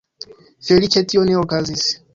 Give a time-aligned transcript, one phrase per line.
[0.69, 1.87] Feliĉe tio ne okazis.